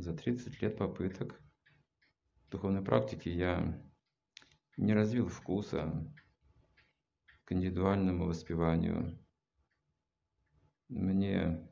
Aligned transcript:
за 0.00 0.14
30 0.14 0.62
лет 0.62 0.78
попыток 0.78 1.40
духовной 2.50 2.82
практики 2.82 3.28
я 3.28 3.80
не 4.76 4.94
развил 4.94 5.28
вкуса 5.28 6.12
к 7.44 7.52
индивидуальному 7.52 8.26
воспеванию. 8.26 9.22
Мне 10.88 11.68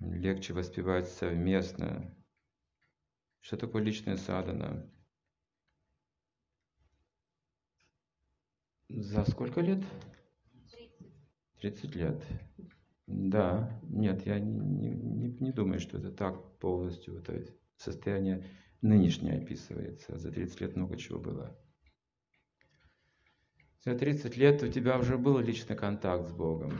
легче 0.00 0.52
воспевать 0.52 1.08
совместно. 1.08 2.14
Что 3.40 3.56
такое 3.56 3.82
личная 3.82 4.16
садана? 4.16 4.92
За 8.88 9.24
сколько 9.24 9.60
лет? 9.60 9.82
30 11.60 11.94
лет. 11.94 12.24
Да, 13.08 13.80
нет, 13.84 14.26
я 14.26 14.38
не, 14.38 14.90
не, 14.90 15.28
не 15.40 15.50
думаю, 15.50 15.80
что 15.80 15.96
это 15.96 16.12
так 16.12 16.58
полностью. 16.58 17.22
То 17.22 17.34
есть 17.34 17.54
состояние 17.78 18.44
нынешнее 18.82 19.38
описывается. 19.38 20.18
За 20.18 20.30
30 20.30 20.60
лет 20.60 20.76
много 20.76 20.98
чего 20.98 21.18
было. 21.18 21.58
За 23.80 23.94
30 23.96 24.36
лет 24.36 24.62
у 24.62 24.68
тебя 24.68 24.98
уже 24.98 25.16
был 25.16 25.38
личный 25.38 25.74
контакт 25.74 26.28
с 26.28 26.32
Богом. 26.32 26.72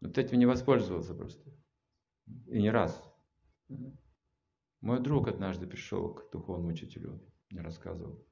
Но 0.00 0.08
ты 0.10 0.22
этим 0.22 0.38
не 0.38 0.46
воспользовался 0.46 1.14
просто. 1.14 1.50
И 2.46 2.62
не 2.62 2.70
раз. 2.70 3.02
Мой 4.80 4.98
друг 5.00 5.28
однажды 5.28 5.66
пришел 5.66 6.14
к 6.14 6.30
духовному 6.32 6.70
учителю, 6.70 7.20
мне 7.50 7.60
рассказывал. 7.60 8.26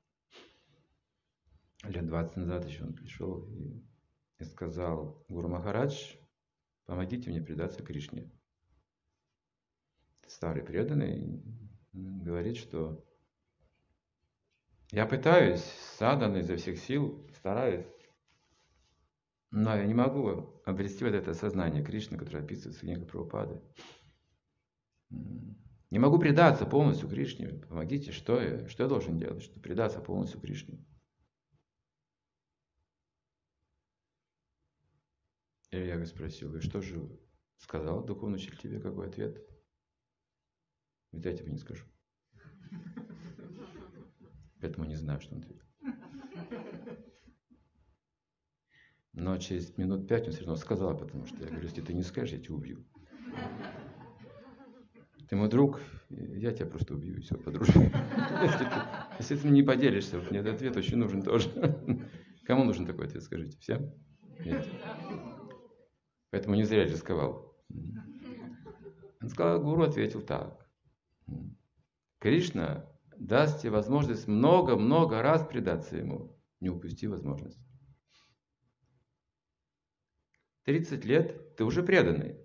Лет 1.87 2.07
20 2.07 2.37
назад 2.37 2.67
еще 2.67 2.85
он 2.85 2.95
пришел 2.95 3.47
и, 3.51 3.85
и 4.39 4.45
сказал, 4.45 5.25
Гуру 5.29 5.49
Махарадж, 5.49 6.15
помогите 6.87 7.31
мне 7.31 7.43
предаться 7.43 7.83
Кришне. 7.83 8.31
Старый 10.27 10.63
преданный 10.63 11.43
говорит, 11.93 12.57
что 12.57 13.05
я 14.91 15.07
пытаюсь, 15.07 15.63
садан 15.99 16.37
изо 16.37 16.57
всех 16.57 16.79
сил, 16.79 17.29
стараюсь, 17.37 17.87
но 19.51 19.77
я 19.77 19.85
не 19.87 19.95
могу 19.95 20.61
обрести 20.65 21.05
вот 21.05 21.15
это 21.15 21.35
сознание 21.35 21.85
Кришны, 21.85 22.17
которое 22.17 22.43
описывается 22.43 22.81
в 22.81 22.83
книге 22.83 23.05
Прабхупады. 23.05 23.61
Не 25.11 25.99
могу 25.99 26.19
предаться 26.19 26.67
полностью 26.67 27.09
Кришне. 27.09 27.49
Помогите, 27.69 28.11
что 28.11 28.41
я, 28.41 28.69
что 28.69 28.83
я 28.83 28.89
должен 28.89 29.19
делать, 29.19 29.43
чтобы 29.43 29.61
предаться 29.61 30.01
полностью 30.01 30.41
Кришне? 30.41 30.85
Я 35.75 36.07
спросил, 36.07 36.55
и 36.55 36.61
что 36.61 36.81
же 36.81 37.01
сказал 37.57 38.05
духовный 38.05 38.37
учитель 38.37 38.59
тебе, 38.59 38.81
какой 38.81 39.09
ответ? 39.09 39.45
Ведь 41.11 41.25
я 41.25 41.37
тебе 41.37 41.51
не 41.51 41.59
скажу. 41.59 41.85
Поэтому 44.61 44.87
не 44.87 44.95
знаю, 44.95 45.21
что 45.21 45.35
он 45.35 45.41
ответил. 45.43 45.65
Но 49.13 49.37
через 49.39 49.77
минут 49.77 50.07
пять 50.09 50.27
он 50.27 50.33
все 50.33 50.41
равно 50.41 50.57
сказал, 50.57 50.97
потому 50.97 51.27
что 51.27 51.37
я 51.41 51.49
говорю, 51.49 51.65
если 51.65 51.81
ты 51.81 51.93
не 51.93 52.03
скажешь, 52.03 52.35
я 52.35 52.41
тебя 52.41 52.55
убью. 52.55 52.87
Ты 55.29 55.37
мой 55.37 55.49
друг, 55.49 55.81
я 56.09 56.53
тебя 56.53 56.67
просто 56.67 56.95
убью, 56.95 57.17
и 57.17 57.21
все, 57.21 57.37
подружим. 57.37 57.91
Если 58.43 58.65
ты, 58.65 58.75
если 59.19 59.37
ты 59.37 59.49
не 59.49 59.63
поделишься, 59.63 60.21
вот 60.21 60.31
мне 60.31 60.41
этот 60.41 60.57
ответ 60.57 60.77
очень 60.77 60.99
нужен 60.99 61.23
тоже. 61.23 61.51
Кому 62.45 62.65
нужен 62.65 62.87
такой 62.87 63.07
ответ, 63.07 63.23
скажите? 63.23 63.59
Всем? 63.59 63.93
Нет. 64.45 64.69
Поэтому 66.35 66.57
не 66.57 66.65
зря 66.65 66.85
рисковал. 66.85 67.57
Он 69.21 69.29
сказал, 69.29 69.63
гуру 69.63 69.85
ответил 69.85 70.21
так. 70.21 70.69
Кришна 72.19 72.93
даст 73.17 73.61
тебе 73.61 73.71
возможность 73.71 74.27
много-много 74.27 75.23
раз 75.23 75.47
предаться 75.47 75.97
ему. 75.97 76.37
Не 76.59 76.71
упусти 76.71 77.07
возможность. 77.07 77.61
30 80.65 81.05
лет 81.05 81.55
ты 81.55 81.63
уже 81.63 81.85
преданный. 81.85 82.37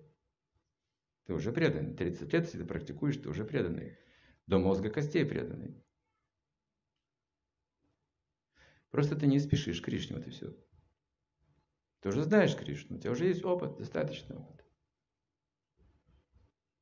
Ты 1.25 1.33
уже 1.33 1.51
преданный. 1.51 1.95
30 1.95 2.31
лет, 2.31 2.45
если 2.45 2.59
ты 2.59 2.65
практикуешь, 2.65 3.17
ты 3.17 3.27
уже 3.27 3.43
преданный. 3.43 3.97
До 4.45 4.59
мозга 4.59 4.91
костей 4.91 5.25
преданный. 5.25 5.83
Просто 8.91 9.15
ты 9.15 9.25
не 9.25 9.39
спешишь 9.39 9.81
Кришне, 9.81 10.17
вот 10.17 10.27
и 10.27 10.29
все. 10.29 10.55
Ты 12.01 12.09
уже 12.09 12.23
знаешь 12.23 12.55
Кришну, 12.55 12.97
у 12.97 12.99
тебя 12.99 13.11
уже 13.11 13.27
есть 13.27 13.43
опыт, 13.43 13.77
достаточно 13.77 14.39
опыт. 14.39 14.65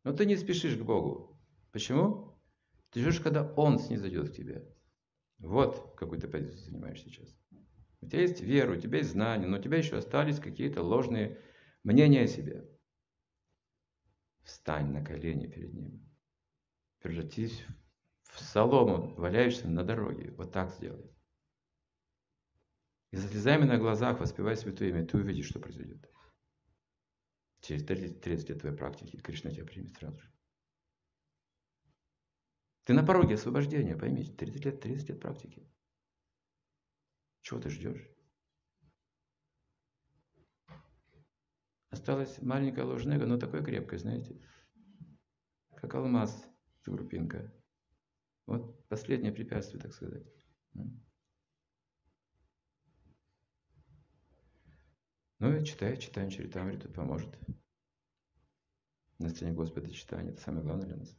Но 0.03 0.13
ты 0.13 0.25
не 0.25 0.35
спешишь 0.37 0.77
к 0.77 0.83
Богу. 0.83 1.39
Почему? 1.71 2.39
Ты 2.91 3.01
ждешь, 3.01 3.19
когда 3.19 3.51
Он 3.53 3.79
снизойдет 3.79 4.29
к 4.29 4.33
тебе. 4.33 4.65
Вот 5.39 5.95
какую 5.97 6.19
ты 6.19 6.27
позицию 6.27 6.59
занимаешь 6.59 7.01
сейчас. 7.01 7.35
У 8.01 8.07
тебя 8.07 8.21
есть 8.21 8.41
вера, 8.41 8.77
у 8.77 8.79
тебя 8.79 8.99
есть 8.99 9.11
знания, 9.11 9.47
но 9.47 9.57
у 9.57 9.61
тебя 9.61 9.77
еще 9.77 9.97
остались 9.97 10.39
какие-то 10.39 10.81
ложные 10.81 11.39
мнения 11.83 12.21
о 12.21 12.27
себе. 12.27 12.69
Встань 14.43 14.91
на 14.91 15.03
колени 15.03 15.47
перед 15.47 15.73
Ним. 15.73 16.07
Превратись 16.99 17.65
в 18.23 18.39
солому, 18.39 19.13
валяешься 19.15 19.67
на 19.67 19.83
дороге. 19.83 20.31
Вот 20.37 20.51
так 20.51 20.71
сделай. 20.71 21.11
И 23.17 23.19
слезами 23.19 23.63
на 23.63 23.79
глазах 23.79 24.19
воспевай 24.19 24.55
святое 24.55 24.89
имя, 24.89 25.03
ты 25.03 25.17
увидишь, 25.17 25.47
что 25.47 25.59
произойдет. 25.59 26.07
Через 27.61 27.83
30 27.83 28.49
лет 28.49 28.59
твоей 28.59 28.77
практики 28.77 29.17
Кришна 29.17 29.49
тебя 29.49 29.65
примет 29.65 29.95
сразу 29.95 30.19
же. 30.19 30.31
Ты 32.83 32.93
на 32.93 33.03
пороге 33.03 33.33
освобождения, 33.33 33.95
поймите, 33.95 34.33
30 34.33 34.65
лет, 34.65 34.81
30 34.81 35.09
лет 35.09 35.19
практики. 35.19 35.67
Чего 37.41 37.59
ты 37.59 37.71
ждешь? 37.71 38.07
Осталась 41.89 42.39
маленькая 42.43 42.85
ложнега, 42.85 43.25
но 43.25 43.39
такой 43.39 43.65
крепкой, 43.65 43.97
знаете, 43.97 44.39
как 45.75 45.95
алмаз, 45.95 46.47
группинка. 46.85 47.51
Вот 48.45 48.87
последнее 48.89 49.31
препятствие, 49.33 49.81
так 49.81 49.91
сказать. 49.91 50.31
Ну 55.39 55.55
и 55.55 55.63
читай, 55.63 55.97
читаем 55.97 56.29
Чаритамриту, 56.29 56.89
поможет. 56.89 57.37
На 59.19 59.29
сцене 59.29 59.53
Господа 59.53 59.91
читание, 59.91 60.33
это 60.33 60.41
самое 60.41 60.63
главное 60.63 60.87
для 60.87 60.97
нас. 60.97 61.15